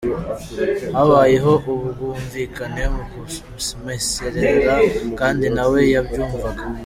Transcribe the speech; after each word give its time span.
Habayeho 0.95 1.53
ubwumvikane 1.71 2.83
mu 2.95 3.03
kumusezerera 3.11 4.75
kandi 5.19 5.45
na 5.55 5.63
we 5.71 5.79
yabyumvaga. 5.93 6.63